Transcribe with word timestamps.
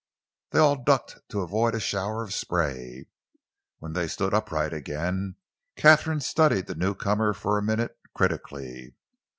They 0.49 0.57
all 0.57 0.77
ducked 0.77 1.19
to 1.29 1.41
avoid 1.41 1.75
a 1.75 1.79
shower 1.79 2.23
of 2.23 2.33
spray. 2.33 3.05
When 3.77 3.93
they 3.93 4.07
stood 4.07 4.33
upright 4.33 4.73
again, 4.73 5.35
Katharine 5.75 6.21
studied 6.21 6.65
the 6.65 6.73
newcomer 6.73 7.33
for 7.33 7.55
a 7.59 7.63
minute 7.63 7.95
critically. 8.15 8.95